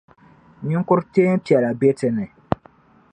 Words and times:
Niŋkur’ 0.67 0.99
teempiɛla 1.13 1.71
be 1.79 1.87
ti 1.97 2.07
ni. 2.15 2.25